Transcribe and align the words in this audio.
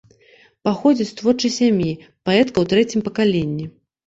Паходзіць 0.67 1.05
з 1.09 1.13
творчай 1.19 1.53
сям'і, 1.59 1.91
паэтка 2.25 2.53
ў 2.53 2.65
трэцім 2.73 2.99
пакаленні. 3.11 3.71